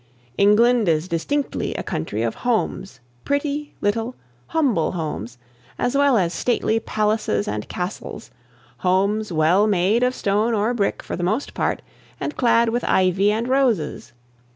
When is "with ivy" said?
12.69-13.31